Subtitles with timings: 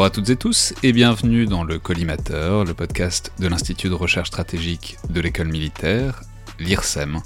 [0.00, 3.94] Bonjour à toutes et tous et bienvenue dans le Collimateur, le podcast de l'Institut de
[3.94, 6.22] recherche stratégique de l'école militaire,
[6.58, 7.20] l'IRSEM,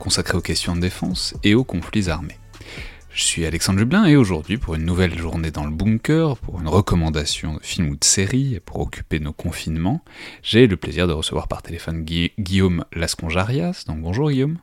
[0.00, 2.36] consacré aux questions de défense et aux conflits armés.
[3.10, 6.66] Je suis Alexandre Jublin et aujourd'hui, pour une nouvelle journée dans le bunker, pour une
[6.66, 10.02] recommandation de film ou de série, pour occuper nos confinements,
[10.42, 13.84] j'ai le plaisir de recevoir par téléphone Guillaume Lasconjarias.
[13.86, 14.58] Donc bonjour Guillaume.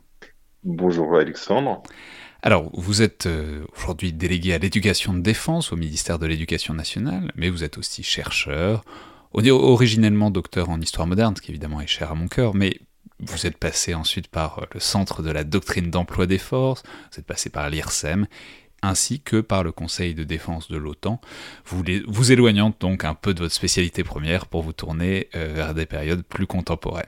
[0.65, 1.81] Bonjour Alexandre.
[2.45, 7.31] Alors, vous êtes euh, aujourd'hui délégué à l'éducation de défense au ministère de l'Éducation nationale,
[7.37, 8.83] mais vous êtes aussi chercheur,
[9.33, 12.81] originellement docteur en histoire moderne, ce qui évidemment est cher à mon cœur, mais
[13.19, 16.83] vous êtes passé ensuite par euh, le Centre de la doctrine d'emploi des forces,
[17.13, 18.27] vous êtes passé par l'IRSEM,
[18.81, 21.21] ainsi que par le Conseil de défense de l'OTAN,
[21.65, 25.73] vous, vous éloignant donc un peu de votre spécialité première pour vous tourner euh, vers
[25.73, 27.05] des périodes plus contemporaines.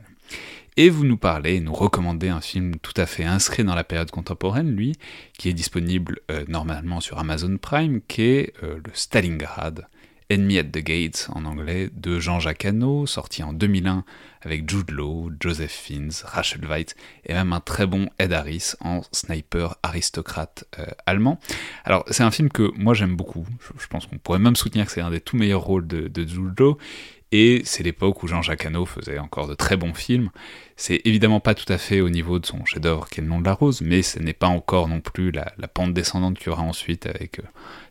[0.77, 4.11] Et vous nous parlez, nous recommandez un film tout à fait inscrit dans la période
[4.11, 4.93] contemporaine, lui,
[5.37, 9.87] qui est disponible euh, normalement sur Amazon Prime, qui est le Stalingrad,
[10.29, 14.03] Enemy at the Gates en anglais, de Jean-Jacques Hano, sorti en 2001
[14.41, 16.95] avec Jude Law, Joseph Fiennes, Rachel Weisz
[17.25, 21.39] et même un très bon Ed Harris en sniper aristocrate euh, allemand.
[21.83, 23.45] Alors c'est un film que moi j'aime beaucoup,
[23.79, 26.27] je, pense qu'on pourrait même soutenir que c'est un des tout meilleurs rôles de, de
[26.27, 26.77] Jude Law,
[27.38, 30.29] et c'est l'époque où Jean-Jacques Hano faisait encore de très bons films.
[30.78, 33.41] C'est évidemment pas tout à fait au niveau de son chef-d'œuvre qui est le nom
[33.41, 36.50] de la rose, mais ce n'est pas encore non plus la, pente descendante qu'il y
[36.51, 37.44] aura ensuite avec euh,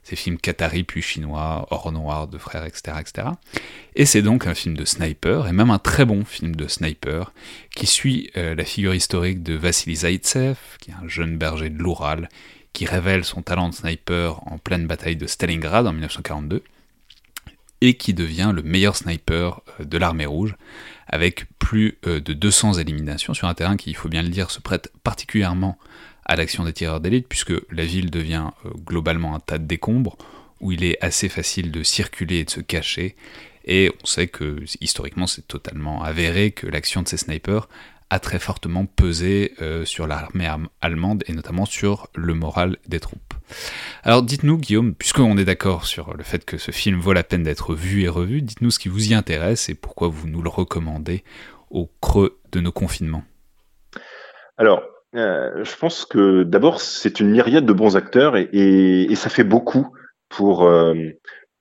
[0.03, 2.97] ces films qataris puis chinois, Or Noir, de frères, etc.
[3.01, 3.29] etc.
[3.97, 7.35] Et c'est donc un film de sniper, et même un très bon film de sniper,
[7.77, 11.83] qui suit euh, la figure historique de Vassili Zaitsev, qui est un jeune berger de
[11.83, 12.31] l'Oural,
[12.73, 16.63] qui révèle son talent de sniper en pleine bataille de Stalingrad en 1942,
[17.81, 20.57] et qui devient le meilleur sniper euh, de l'armée rouge,
[21.07, 24.51] avec plus euh, de 200 éliminations sur un terrain qui, il faut bien le dire,
[24.51, 25.79] se prête particulièrement
[26.25, 30.17] à l'action des tireurs d'élite, puisque la ville devient euh, globalement un tas de décombres,
[30.61, 33.17] où il est assez facile de circuler et de se cacher,
[33.67, 37.69] et on sait que historiquement c'est totalement avéré que l'action de ces snipers
[38.11, 39.55] a très fortement pesé
[39.85, 40.49] sur l'armée
[40.83, 43.34] allemande et notamment sur le moral des troupes.
[44.03, 47.43] Alors dites-nous Guillaume, puisqu'on est d'accord sur le fait que ce film vaut la peine
[47.43, 50.51] d'être vu et revu, dites-nous ce qui vous y intéresse et pourquoi vous nous le
[50.51, 51.25] recommandez
[51.71, 53.25] au creux de nos confinements.
[54.57, 54.83] Alors,
[55.17, 59.89] euh, je pense que d'abord, c'est une myriade de bons acteurs et, ça fait beaucoup
[60.29, 60.95] pour, euh,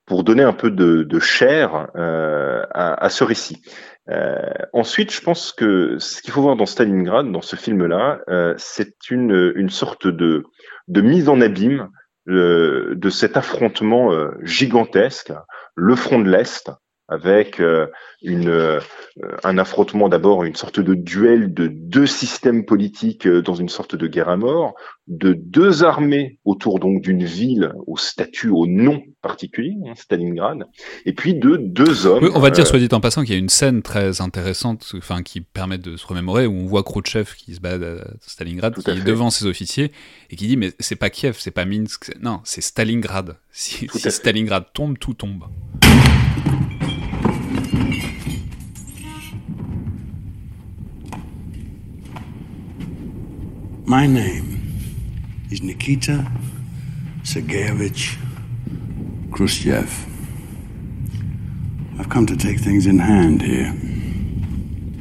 [0.06, 3.62] pour donner un peu de, chair euh, à, ce récit.
[4.74, 8.20] ensuite, je pense que ce qu'il faut voir dans Stalingrad, dans ce film-là,
[8.58, 10.44] c'est une, une sorte de,
[10.88, 11.90] de mise en abîme
[12.26, 14.12] de cet affrontement
[14.44, 15.34] gigantesque,
[15.76, 16.72] le front de l'Est,
[17.09, 17.88] avec euh,
[18.22, 18.80] une, euh,
[19.44, 23.96] un affrontement d'abord, une sorte de duel de deux systèmes politiques euh, dans une sorte
[23.96, 24.74] de guerre à mort,
[25.08, 30.66] de deux armées autour donc d'une ville au statut, au nom particulier, hein, Stalingrad,
[31.06, 32.31] et puis de deux hommes.
[32.34, 35.24] on va dire, soit dit en passant, qu'il y a une scène très intéressante, enfin
[35.24, 38.90] qui permet de se remémorer, où on voit Khrouchtchev qui se bat à Stalingrad, qui
[38.90, 39.92] est devant ses officiers
[40.30, 43.36] et qui dit mais c'est pas Kiev, c'est pas Minsk, non, c'est Stalingrad.
[43.56, 45.44] Si, si Stalingrad tombe, tout tombe.
[53.85, 54.80] My name
[55.51, 56.25] is Nikita
[57.24, 58.18] Sergeyevich
[59.30, 60.06] Khrushchev.
[62.00, 63.74] I've come to take things in hand here.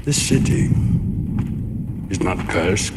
[0.05, 0.69] This city
[2.11, 2.93] is not Kursk,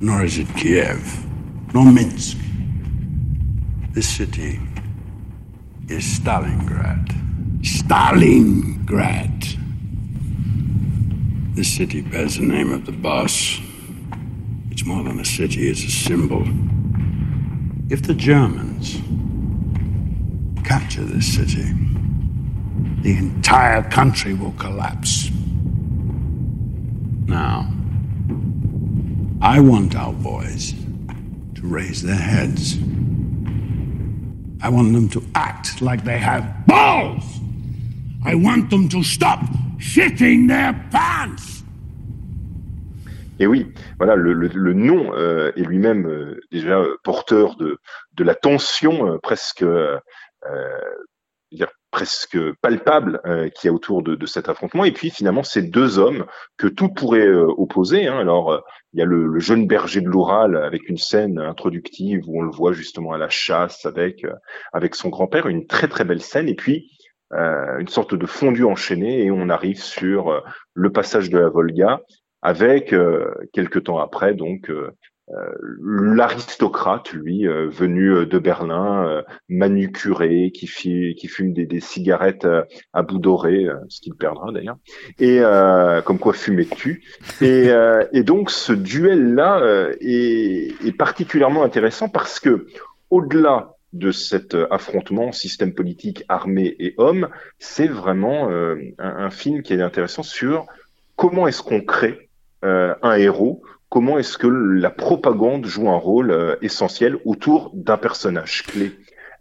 [0.00, 1.24] nor is it Kiev,
[1.72, 2.36] nor Minsk.
[3.92, 4.60] This city
[5.88, 7.08] is Stalingrad.
[7.62, 9.56] Stalingrad.
[11.56, 13.60] This city bears the name of the boss
[14.80, 16.42] It's more than a city, it's a symbol.
[17.90, 18.96] If the Germans
[20.66, 21.70] capture this city,
[23.02, 25.30] the entire country will collapse.
[27.26, 27.70] Now,
[29.42, 30.72] I want our boys
[31.56, 32.78] to raise their heads.
[34.62, 37.24] I want them to act like they have balls.
[38.24, 39.40] I want them to stop
[39.76, 41.59] shitting their pants.
[43.40, 47.78] Et oui, voilà, le, le, le nom euh, est lui-même euh, déjà euh, porteur de,
[48.12, 49.98] de la tension euh, presque, euh,
[51.50, 54.84] dire, presque palpable euh, qu'il y a autour de, de, cet affrontement.
[54.84, 56.26] Et puis finalement, ces deux hommes
[56.58, 58.06] que tout pourrait opposer.
[58.06, 62.20] Hein, alors, il y a le, le, jeune berger de l'Oural avec une scène introductive
[62.28, 64.26] où on le voit justement à la chasse avec
[64.74, 66.50] avec son grand-père, une très très belle scène.
[66.50, 66.90] Et puis
[67.32, 70.42] euh, une sorte de fondu enchaîné et on arrive sur
[70.74, 72.00] le passage de la Volga
[72.42, 74.90] avec euh, quelques temps après donc euh,
[75.30, 75.52] euh
[75.82, 82.46] l'aristocrate, lui, euh, venu de Berlin, manucuré, qui, fume des, des cigarettes
[82.92, 84.78] à bout doré, ce qu'il perdra d'ailleurs,
[85.18, 85.40] et
[86.04, 87.04] comme quoi fumer tue.
[87.40, 87.70] Et,
[88.12, 92.66] et donc ce duel-là est, est particulièrement intéressant parce que
[93.10, 97.28] au-delà de cet affrontement système politique armée et homme,
[97.58, 100.66] c'est vraiment euh, un, un, film qui est intéressant sur
[101.16, 102.29] comment est-ce qu'on crée euh,
[102.62, 108.62] un héros, comment est-ce que la propagande joue un rôle euh, essentiel autour d'un personnage
[108.62, 108.92] clé,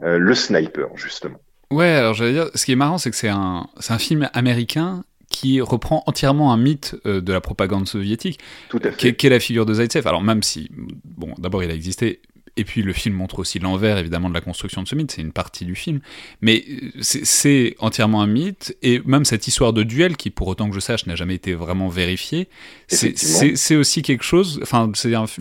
[0.01, 1.37] euh, le sniper justement?
[1.71, 4.27] Ouais, alors j'allais dire, ce qui est marrant, c'est que c'est un, c'est un film
[4.33, 8.39] américain qui reprend entièrement un mythe euh, de la propagande soviétique,
[8.69, 8.97] Tout à fait.
[8.97, 10.07] Qui, est, qui est la figure de Zaitsev.
[10.07, 10.71] Alors même si,
[11.05, 12.21] bon, d'abord il a existé
[12.59, 15.21] et puis le film montre aussi l'envers, évidemment, de la construction de ce mythe, c'est
[15.21, 16.01] une partie du film.
[16.41, 20.69] Mais euh, c'est entièrement un mythe, et même cette histoire de duel, qui, pour autant
[20.69, 22.49] que je sache, n'a jamais été vraiment vérifiée,
[22.87, 24.91] c'est aussi quelque chose, enfin,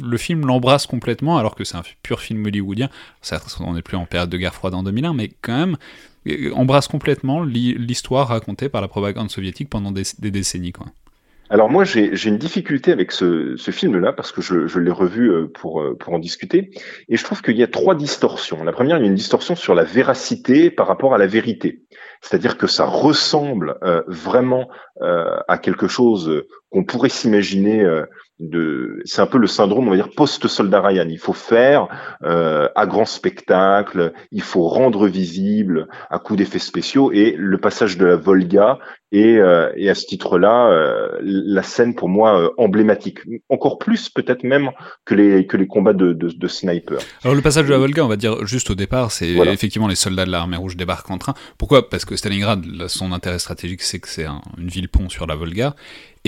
[0.01, 2.89] le film l'embrasse complètement, alors que c'est un pur film hollywoodien.
[3.21, 5.77] Certes, on n'est plus en période de guerre froide en 2001, mais quand même,
[6.29, 10.87] euh, embrasse complètement l'histoire racontée par la propagande soviétique pendant des, des décennies, quoi.
[11.51, 15.31] Alors moi, j'ai une difficulté avec ce, ce film-là parce que je, je l'ai revu
[15.31, 16.71] euh, pour, euh, pour en discuter.
[17.09, 18.63] Et je trouve qu'il y a trois distorsions.
[18.65, 21.83] La première, il y a une distorsion sur la véracité par rapport à la vérité.
[22.21, 24.69] C'est-à-dire que ça ressemble euh, vraiment
[25.01, 28.05] euh, à quelque chose qu'on pourrait s'imaginer euh,
[28.39, 29.01] de.
[29.05, 31.07] C'est un peu le syndrome, on va dire, post-soldat Ryan.
[31.09, 31.89] Il faut faire
[32.23, 37.11] euh, à grand spectacle, il faut rendre visible à coup d'effets spéciaux.
[37.13, 38.79] Et le passage de la Volga
[39.11, 43.21] est, euh, et à ce titre-là, euh, la scène pour moi euh, emblématique.
[43.49, 44.71] Encore plus peut-être même
[45.05, 46.99] que les que les combats de, de, de sniper.
[47.25, 49.53] Alors le passage de la Volga, on va dire juste au départ, c'est voilà.
[49.53, 51.35] effectivement les soldats de l'armée rouge débarquent en train.
[51.57, 51.89] Pourquoi?
[51.89, 55.35] Parce que Stalingrad, son intérêt stratégique, c'est que c'est un, une ville pont sur la
[55.35, 55.75] Volga.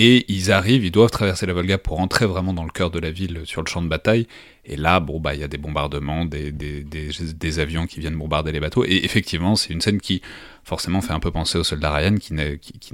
[0.03, 2.97] Et ils arrivent, ils doivent traverser la Volga pour entrer vraiment dans le cœur de
[2.97, 4.25] la ville sur le champ de bataille.
[4.65, 8.59] Et là, bon, bah, il y a des bombardements, des, avions qui viennent bombarder les
[8.59, 8.83] bateaux.
[8.83, 10.23] Et effectivement, c'est une scène qui,
[10.63, 12.45] forcément, fait un peu penser au soldat Ryan qui n'a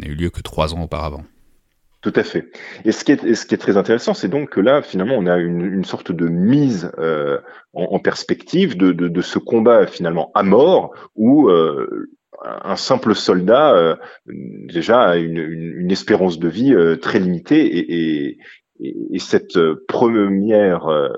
[0.06, 1.24] eu lieu que trois ans auparavant.
[2.02, 2.52] Tout à fait.
[2.84, 6.12] Et ce qui est, très intéressant, c'est donc que là, finalement, on a une, sorte
[6.12, 7.38] de mise euh,
[7.72, 12.10] en, perspective de, ce combat finalement à mort, où euh,
[12.44, 13.96] un simple soldat euh,
[14.26, 18.38] déjà a une, une, une, espérance de vie euh, très limitée et, et,
[19.12, 19.58] et cette
[19.88, 21.10] première euh,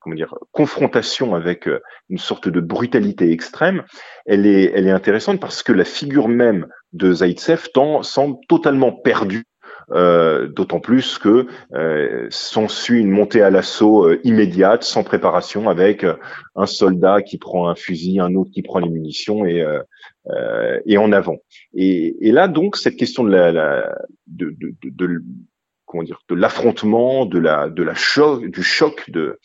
[0.00, 3.84] comment dire confrontation avec euh, une sorte de brutalité extrême,
[4.26, 7.68] elle est elle est intéressante parce que la figure même de Zaitsev
[8.02, 9.44] semble totalement perdue
[9.92, 16.04] euh, d'autant plus que euh, s'ensuit une montée à l'assaut euh, immédiate, sans préparation, avec
[16.04, 16.14] euh,
[16.56, 19.64] un soldat qui prend un fusil, un autre qui prend les munitions et,
[20.30, 21.38] euh, et en avant.
[21.74, 23.94] Et, et, là donc cette question de la,
[24.26, 25.22] de, de, de, de,
[25.86, 29.38] comment dire de l'affrontement, de la de la choc, du choc de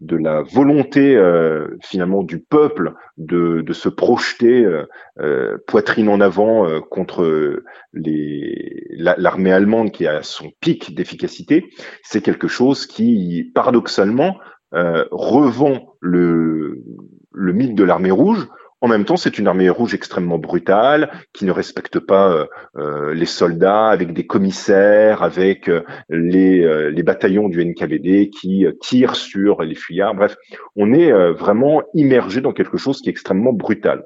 [0.00, 4.84] de la volonté euh, finalement du peuple de, de se projeter euh,
[5.18, 11.68] euh, poitrine en avant euh, contre l'armée allemande qui a son pic d'efficacité,
[12.04, 14.36] c'est quelque chose qui paradoxalement
[14.74, 16.84] euh, revend le,
[17.32, 18.46] le mythe de l'armée rouge
[18.80, 23.14] en même temps, c'est une armée rouge extrêmement brutale, qui ne respecte pas euh, euh,
[23.14, 29.74] les soldats, avec des commissaires, avec euh, les, bataillons du NKVD qui tirent sur les
[29.74, 30.14] fuyards.
[30.14, 30.36] Bref,
[30.76, 34.04] on est vraiment immergé dans quelque chose qui est extrêmement brutal.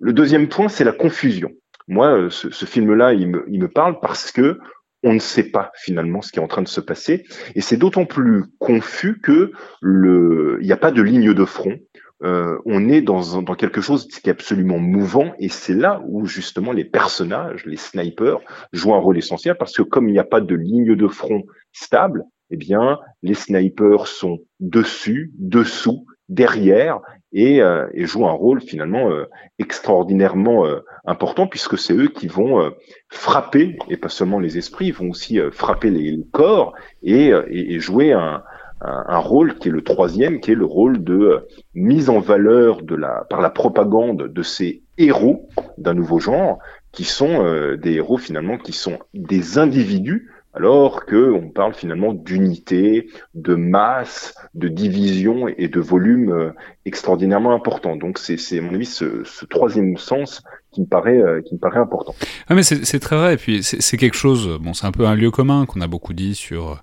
[0.00, 1.50] Le deuxième point, c'est la confusion.
[1.88, 4.58] Moi, ce, film-là, il me, parle parce que
[5.02, 7.76] on ne sait pas finalement ce qui est en train de se passer, et c'est
[7.76, 11.76] d'autant plus confus que il n'y a pas de ligne de front
[12.22, 16.26] euh, on est dans, dans quelque chose qui est absolument mouvant et c'est là où
[16.26, 18.38] justement les personnages, les snipers,
[18.72, 21.42] jouent un rôle essentiel parce que comme il n'y a pas de ligne de front
[21.72, 27.00] stable, eh bien, les snipers sont dessus, dessous, derrière
[27.32, 29.26] et, euh, et jouent un rôle finalement euh,
[29.58, 32.72] extraordinairement euh, important puisque c'est eux qui vont
[33.08, 38.12] frapper et pas seulement les esprits, ils vont aussi frapper les, corps et, et, jouer
[38.12, 38.42] un,
[38.84, 42.94] un, rôle qui est le troisième, qui est le rôle de mise en valeur de
[42.94, 45.48] la par la propagande de ces héros
[45.78, 46.58] d'un nouveau genre
[46.90, 47.44] qui sont
[47.76, 54.34] des héros finalement qui sont des individus alors que on parle finalement d'unité, de masse,
[54.54, 56.50] de division et de volume euh,
[56.84, 57.96] extraordinairement important.
[57.96, 61.78] Donc c'est, à mon avis, ce, troisième sens qui me paraît, euh, qui me paraît
[61.78, 62.14] important.
[62.48, 63.34] Ah mais c'est, très vrai.
[63.34, 64.58] Et puis c'est, quelque chose.
[64.60, 66.80] Bon, c'est un peu un lieu commun qu'on a beaucoup dit sur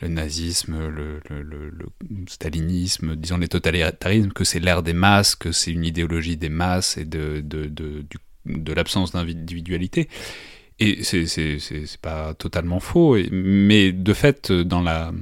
[0.00, 1.20] le nazisme, le,
[2.28, 6.96] stalinisme, disons les totalitarismes, que c'est l'ère des masses, que c'est une idéologie des masses
[6.96, 8.04] et de, de, de,
[8.46, 10.08] de l'absence d'individualité.
[10.78, 15.12] Et c'est pas totalement faux, mais de fait, dans la,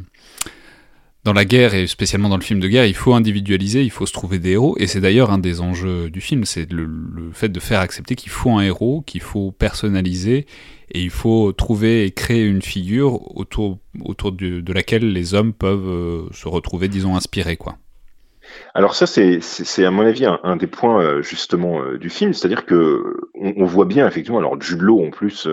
[1.29, 4.07] dans la guerre, et spécialement dans le film de guerre, il faut individualiser, il faut
[4.07, 6.89] se trouver des héros, et c'est d'ailleurs un des enjeux du film, c'est le,
[7.35, 10.47] fait de faire accepter qu'il faut un héros, qu'il faut personnaliser,
[10.91, 15.87] et il faut trouver et créer une figure autour, autour de, laquelle les hommes peuvent
[15.87, 17.77] euh, se retrouver, disons, inspirés, quoi.
[18.75, 22.65] Alors ça, c'est, à mon avis un, des points euh, justement euh, du film, c'est-à-dire
[22.65, 24.39] que on, voit bien effectivement.
[24.39, 25.47] Alors Jude Law en plus,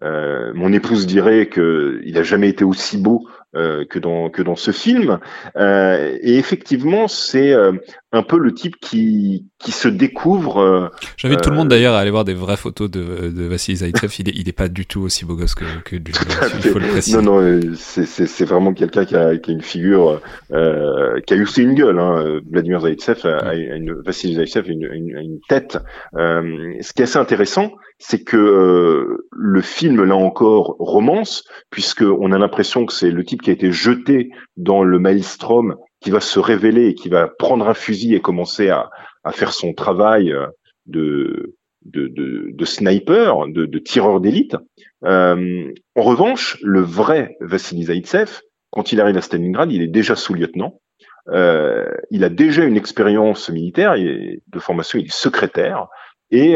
[0.00, 5.18] mon épouse dirait que il jamais été aussi beau que dans que dans ce film.
[5.56, 7.72] Euh, et effectivement, c'est euh,
[8.12, 10.90] un peu le type qui qui se découvre.
[11.16, 14.12] J'invite tout le monde d'ailleurs à aller voir des vraies photos de, de Vassili Zaitsev.
[14.18, 16.78] il est il est pas du tout aussi beau gosse que que du, il faut
[16.78, 17.20] le préciser.
[17.22, 21.42] Non non, c'est c'est vraiment quelqu'un qui a qui a une figure qui a eu
[21.42, 21.98] aussi une gueule.
[21.98, 22.40] Hein.
[22.50, 25.78] Vladimir Zaitsev a, une Vassili Zaitsev a une, une, une tête.
[26.14, 32.38] ce qui est assez intéressant, c'est que le film là encore romance puisque on a
[32.38, 36.38] l'impression que c'est le type qui a été jeté dans le maelstrom, qui va se
[36.38, 38.90] révéler et qui va prendre un fusil et commencer à,
[39.32, 40.46] faire son travail euh,
[40.86, 41.54] de,
[41.84, 44.56] de, sniper, de, tireur d'élite.
[45.04, 48.40] Euh, en revanche, le vrai Vassili Zaitsev,
[48.70, 50.80] quand il arrive à Stalingrad, il est déjà sous-lieutenant.
[51.28, 55.86] Euh, il a déjà une expérience militaire, et de formation, il est secrétaire.
[56.32, 56.54] Et,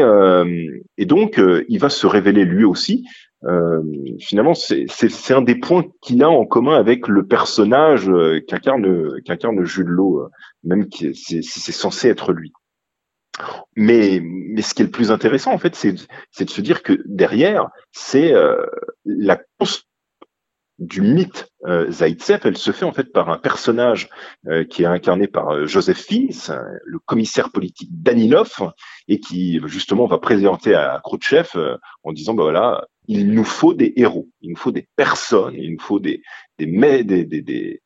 [0.97, 3.03] et donc, il va se révéler lui aussi
[3.45, 3.81] euh,
[4.19, 9.63] finalement, c'est un des points qu'il a en commun avec le personnage euh, qu'incarne qu'incarne
[9.63, 10.29] Jules Law, euh,
[10.63, 12.51] même qui c'est censé être lui.
[13.75, 17.01] Mais, mais ce qui est le plus intéressant, en fait, c'est de se dire que
[17.05, 18.65] derrière, c'est euh,
[19.05, 19.39] la
[20.79, 24.09] du mythe euh, Zaitsev, elle se fait en fait par un personnage
[24.47, 26.31] euh, qui est incarné par euh, Joseph Fiennes,
[26.83, 28.71] le commissaire politique Danilov,
[29.07, 33.93] et qui justement va présenter à Khrouchtchev en disant bah voilà, il nous faut des
[33.95, 36.21] héros, il nous faut des personnes, il nous faut des
[36.59, 36.65] des,
[37.03, 37.81] des, des, des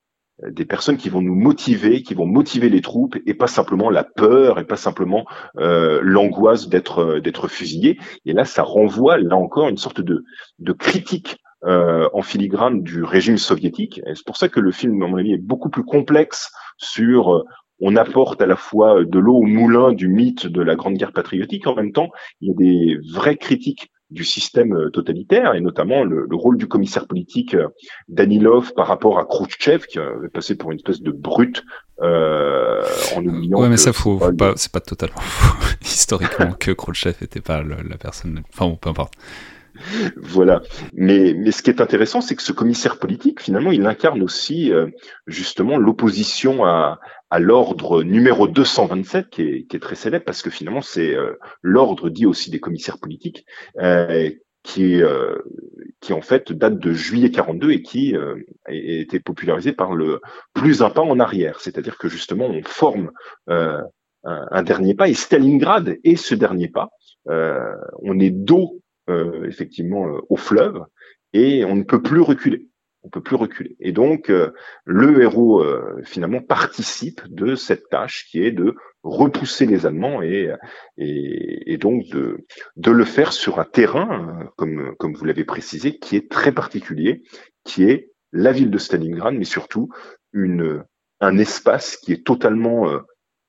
[0.47, 4.05] des personnes qui vont nous motiver, qui vont motiver les troupes, et pas simplement la
[4.05, 5.25] peur, et pas simplement
[5.57, 7.99] euh, l'angoisse d'être d'être fusillé.
[8.25, 10.23] Et là, ça renvoie là encore une sorte de
[10.59, 13.99] de critique euh, en filigrane du régime soviétique.
[14.07, 17.35] Et c'est pour ça que le film, à mon avis, est beaucoup plus complexe sur
[17.35, 17.43] euh,
[17.81, 21.13] on apporte à la fois de l'eau au moulin du mythe de la Grande Guerre
[21.13, 21.67] patriotique.
[21.67, 22.11] En même temps,
[22.41, 26.67] il y a des vraies critiques du système euh, totalitaire et notamment le, rôle du
[26.67, 27.55] commissaire politique
[28.07, 31.63] Danilov par rapport à Khrouchtchev qui avait passé pour une espèce de brute
[32.01, 32.81] euh,
[33.15, 33.59] en oubliant.
[33.59, 37.97] Ouais, mais ça faut, pas, c'est pas totalement faux historiquement que Khrouchtchev était pas la
[37.97, 38.41] personne.
[38.53, 39.13] Enfin, bon, peu importe.
[40.17, 40.61] voilà.
[40.93, 44.87] Mais, ce qui est intéressant, c'est que ce commissaire politique, finalement, il incarne aussi euh,
[45.27, 46.99] justement l'opposition à,
[47.37, 52.49] l'ordre numéro 227, qui est, très célèbre, parce que finalement, c'est euh, l'ordre dit aussi
[52.49, 53.45] des commissaires politiques,
[53.79, 54.29] euh,
[54.63, 55.01] qui,
[56.01, 58.13] qui en fait date de juillet 42 et qui
[58.65, 60.19] a été popularisé par le
[60.53, 61.61] plus un pas en arrière.
[61.61, 63.11] C'est-à-dire que justement, on forme
[63.47, 63.85] un,
[64.25, 66.89] un, dernier pas, et Stalingrad est ce dernier pas.
[67.25, 70.83] on est dos euh, effectivement euh, au fleuve
[71.33, 72.67] et on ne peut plus reculer.
[73.01, 73.75] On peut plus reculer.
[73.79, 74.51] Et donc euh,
[74.85, 75.65] le héros
[76.03, 80.53] finalement participe de cette tâche qui est de repousser les Allemands et,
[80.97, 86.29] et, donc de, le faire sur un terrain, comme, comme vous l'avez précisé, qui est
[86.29, 87.23] très particulier,
[87.63, 89.89] qui est la ville de Stalingrad, mais surtout
[90.33, 90.83] une,
[91.21, 92.91] un espace qui est totalement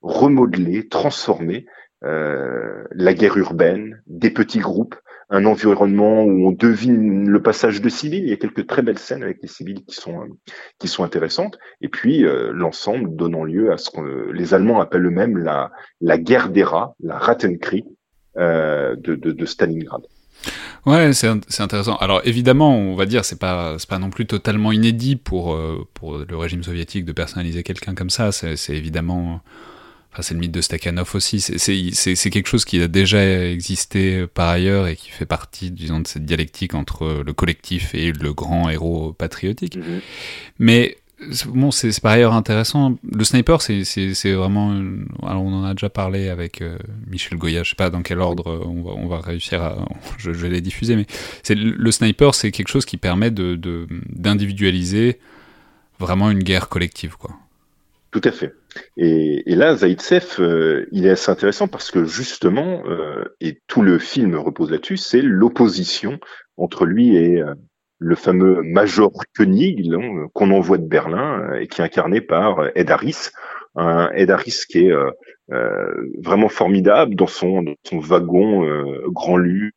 [0.00, 1.66] remodelé, transformé,
[2.02, 4.94] la guerre urbaine, des petits groupes,
[5.30, 8.24] un environnement où on devine le passage de civils.
[8.24, 10.26] Il y a quelques très belles scènes avec les civils qui sont
[10.78, 11.58] qui sont intéressantes.
[11.80, 15.70] Et puis euh, l'ensemble donnant lieu à ce que les Allemands appellent eux-mêmes la
[16.00, 17.84] la guerre des rats, la Rattenkrieg
[18.36, 20.02] euh, de, de, Stalingrad.
[20.86, 21.96] Ouais, c'est intéressant.
[21.96, 26.18] Alors évidemment, on va dire, c'est pas pas non plus totalement inédit pour euh, pour
[26.18, 28.32] le régime soviétique de personnaliser quelqu'un comme ça.
[28.32, 29.42] C'est évidemment,
[30.12, 31.40] enfin c'est le mythe de Stakhanov aussi.
[31.40, 36.06] C'est quelque chose qui a déjà existé par ailleurs et qui fait partie, disons, de
[36.06, 39.76] cette dialectique entre le collectif et le grand héros patriotique.
[39.76, 40.00] Mm-hmm.
[40.58, 40.96] Mais
[41.48, 42.96] Bon, c'est par ailleurs intéressant.
[43.12, 44.70] Le sniper, c'est vraiment.
[45.22, 47.62] Alors, on en a déjà parlé avec euh, Michel Goya.
[47.62, 49.76] Je sais pas dans quel ordre on va, on va réussir à.
[50.18, 51.06] Je, vais les diffuser, mais
[51.42, 53.58] c'est le sniper, c'est quelque chose qui permet de
[54.08, 55.18] d'individualiser
[55.98, 57.32] vraiment une guerre collective, quoi.
[58.10, 58.52] Tout à fait.
[58.96, 63.82] Et, et là, Zaitsev, euh, il est assez intéressant parce que justement, euh, et tout
[63.82, 66.18] le film repose là-dessus, c'est l'opposition
[66.56, 67.42] entre lui et
[68.00, 69.92] le fameux Major Koenig
[70.32, 73.28] qu'on envoie de Berlin euh, et qui est incarné par euh, Ed Harris,
[73.76, 78.66] un Ed Harris qui est euh, vraiment formidable dans son, son wagon
[79.06, 79.74] grand lu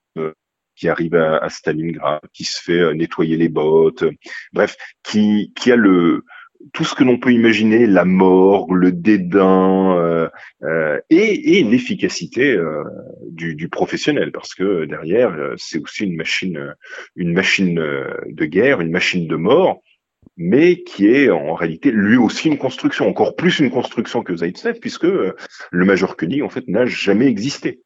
[0.76, 4.04] qui arrive à, à, Stalingrad, qui se fait nettoyer les bottes,
[4.54, 6.24] bref, qui, qui a le,
[6.72, 10.30] tout ce que l'on peut imaginer, la mort, le dédain euh,
[10.64, 12.84] euh, et, et l'efficacité euh,
[13.30, 16.74] du, du, professionnel, parce que derrière, euh, c'est aussi une machine,
[17.16, 19.82] une machine de guerre, une machine de mort,
[20.38, 24.80] mais qui est en réalité lui aussi une construction, encore plus une construction que Zaitsev,
[24.80, 25.36] puisque le
[25.72, 27.82] Major Koenig en fait n'a jamais existé.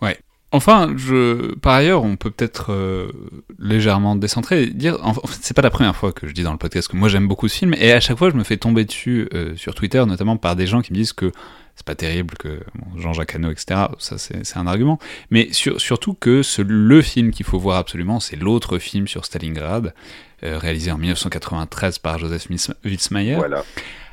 [0.00, 0.16] Ouais,
[0.52, 3.12] Enfin, je, par ailleurs, on peut peut-être euh,
[3.60, 6.58] légèrement décentrer, dire, en fait, c'est pas la première fois que je dis dans le
[6.58, 8.84] podcast que moi j'aime beaucoup ce film, et à chaque fois je me fais tomber
[8.84, 11.30] dessus euh, sur Twitter, notamment par des gens qui me disent que
[11.76, 12.60] c'est pas terrible, que
[12.96, 14.98] Jean-Jacques Hano, etc., ça c'est un argument,
[15.30, 19.94] mais surtout que ce, le film qu'il faut voir absolument, c'est l'autre film sur Stalingrad,
[20.42, 22.48] euh, réalisé en 1993 par Joseph
[22.84, 23.36] Witzmeyer.
[23.36, 23.64] Voilà.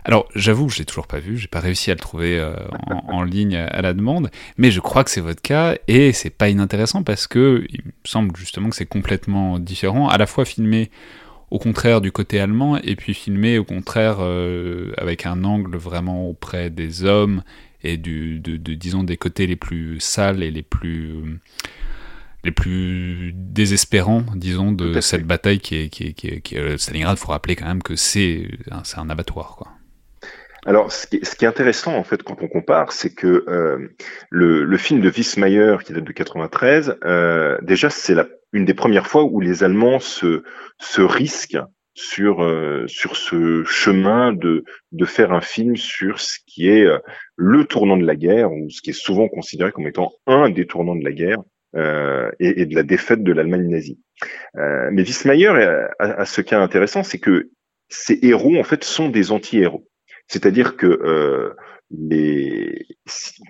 [0.06, 2.56] Alors, j'avoue, je l'ai toujours pas vu, j'ai pas réussi à le trouver euh,
[3.08, 6.50] en, ligne à la demande, mais je crois que c'est votre cas et c'est pas
[6.50, 10.90] inintéressant parce que il me semble justement que c'est complètement différent, à la fois filmé
[11.50, 16.30] au contraire du côté allemand et puis filmé au contraire euh, avec un angle vraiment
[16.30, 17.44] auprès des hommes
[17.84, 21.40] et du, de, disons des côtés les plus sales et les plus
[22.44, 26.78] les plus désespérants, disons, de cette bataille qui est, qui est, qui est, qui est
[26.78, 27.18] Stalingrad.
[27.18, 29.77] Il faut rappeler quand même que c'est un, un abattoir, quoi.
[30.68, 33.88] Alors, ce qui, est, ce intéressant en fait quand on compare, c'est que euh,
[34.30, 38.16] le, film de Wiesmeyer qui date de 93, euh, déjà c'est
[38.52, 40.44] une des premières fois où les Allemands se,
[40.78, 41.58] se risquent
[41.94, 47.00] sur euh, sur ce chemin de de faire un film sur ce qui est euh,
[47.38, 50.68] le tournant de la guerre ou ce qui est souvent considéré comme étant un des
[50.68, 51.40] tournants de la guerre
[51.78, 54.00] euh, et, de la défaite de l'Allemagne nazie.
[54.54, 57.52] mais Wiesmeyer a, a, ce qui est intéressant, c'est que
[57.90, 59.87] ces héros en fait sont des anti-héros.
[60.28, 61.54] C'est-à-dire que euh,
[61.92, 62.86] les,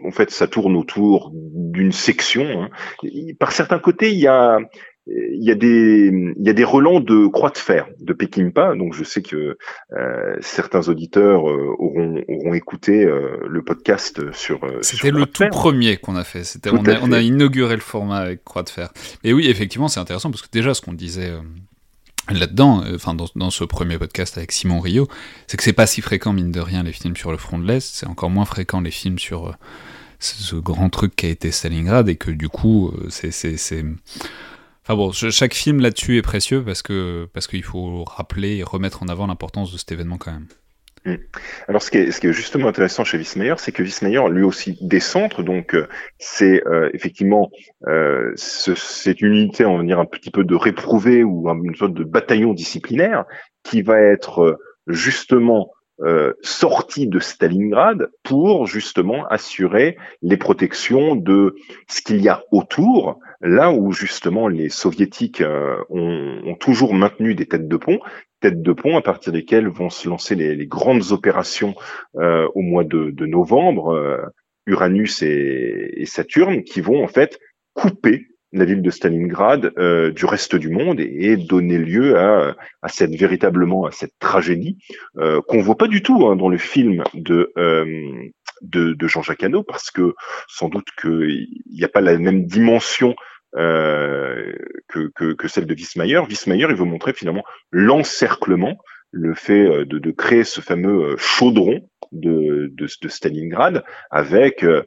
[0.04, 2.64] en fait, ça tourne autour d'une section.
[2.64, 2.70] Hein.
[3.40, 4.60] Par certains côtés, il y a,
[5.08, 8.76] il y a des, il y a des relents de croix de fer de Pekimpa.
[8.76, 9.58] Donc, je sais que
[9.94, 14.64] euh, certains auditeurs euh, auront, auront écouté euh, le podcast sur.
[14.64, 16.44] Euh, C'était le tout premier qu'on a fait.
[16.44, 18.92] C'était, on a, on a, inauguré le format avec croix de fer.
[19.24, 21.32] Et oui, effectivement, c'est intéressant parce que déjà, ce qu'on disait
[22.30, 25.08] là-dedans, euh, enfin dans, ce premier podcast avec Simon Rio,
[25.48, 27.66] c'est que c'est pas si fréquent mine de rien les films sur le front de
[27.66, 29.54] l'Est, c'est encore moins fréquent les films sur euh,
[30.20, 33.86] ce grand truc qui a été Stalingrad et que du coup euh, c'est c'est
[34.84, 39.04] Enfin bon, chaque film là-dessus est précieux parce que parce qu'il faut rappeler et remettre
[39.04, 40.48] en avant l'importance de cet événement quand même.
[41.08, 41.18] Mm.
[41.70, 45.42] Alors, ce qui, est, justement intéressant chez Wiesmeyer, c'est que Wiesmeyer, lui aussi, décentre.
[45.42, 45.88] Donc, euh,
[46.20, 47.50] c'est euh, effectivement
[47.88, 52.04] euh, cette unité, on va dire, un petit peu de réprouvé ou une sorte de
[52.04, 53.24] bataillon disciplinaire
[53.64, 61.56] qui va être justement euh, sorti de Stalingrad pour justement assurer les protections de
[61.88, 67.34] ce qu'il y a autour, là où justement les soviétiques euh, ont, ont, toujours maintenu
[67.34, 68.00] des têtes de pont,
[68.42, 71.76] têtes de pont à partir desquelles vont se lancer les, les grandes opérations
[72.18, 74.22] euh, au mois de, de novembre, euh,
[74.68, 77.40] Uranus et, et Saturne, qui vont en fait
[77.74, 82.88] couper la ville de Stalingrad euh, du reste du monde et, donner lieu à, à,
[82.88, 84.78] cette véritablement à cette tragédie
[85.18, 87.86] euh, qu'on voit pas du tout hein, dans le film de euh,
[88.62, 90.16] de, de Jean-Jacques Hano parce que
[90.48, 93.16] sans doute qu'il n'y a pas la même dimension
[93.56, 94.54] euh,
[94.88, 96.20] que, que, que, celle de Wiesmeyer.
[96.20, 98.78] Wiesmeyer, il veut montrer finalement l'encerclement,
[99.12, 104.64] le fait euh, de, de, créer ce fameux euh, chaudron de, de, de Stalingrad, avec
[104.64, 104.84] euh,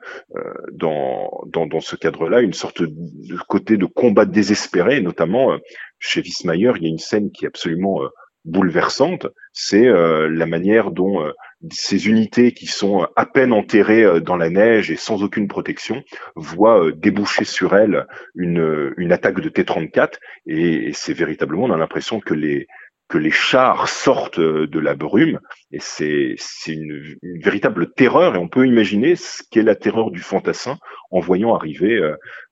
[0.72, 5.58] dans, dans, dans, ce cadre-là une sorte de côté de combat désespéré, notamment
[5.98, 8.00] chez Wiesmeyer, il y a une scène qui est absolument
[8.46, 11.30] bouleversante, c'est la manière dont
[11.70, 16.02] ces unités qui sont à peine enterrées dans la neige et sans aucune protection
[16.36, 20.14] voient déboucher sur elles une, une attaque de T-34
[20.46, 22.66] et, c'est véritablement on a l'impression que les
[23.10, 25.40] que les chars sortent de la brume
[25.72, 30.20] et c'est une, une, véritable terreur et on peut imaginer ce qu'est la terreur du
[30.20, 30.78] fantassin
[31.10, 32.00] en voyant arriver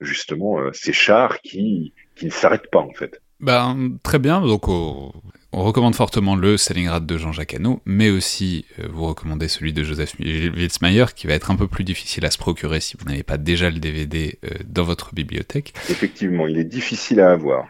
[0.00, 3.20] justement ces chars qui qui ne s'arrêtent pas en fait.
[3.40, 5.12] Ben, très bien, donc on,
[5.52, 10.16] recommande fortement le Stalingrad de Jean-Jacques Hano, mais aussi euh, vous recommandez celui de Joseph
[10.18, 13.38] Witzmeyer, qui va être un peu plus difficile à se procurer si vous n'avez pas
[13.38, 15.72] déjà le DVD euh, dans votre bibliothèque.
[15.88, 17.66] Effectivement, il est difficile à avoir.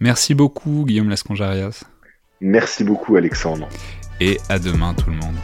[0.00, 1.84] Merci beaucoup Guillaume Lasconjarias.
[2.40, 3.68] Merci beaucoup Alexandre.
[4.20, 5.36] Et à demain tout le monde.